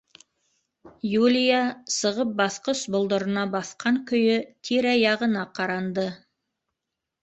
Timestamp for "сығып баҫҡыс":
1.97-2.83